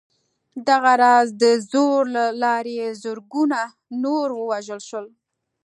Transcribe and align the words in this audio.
دغه 0.67 0.93
راز 1.03 1.27
د 1.41 1.43
زور 1.71 2.01
له 2.15 2.25
لارې 2.43 2.77
زرګونه 3.03 3.59
نور 4.03 4.27
ووژل 4.33 4.81
شول 4.89 5.07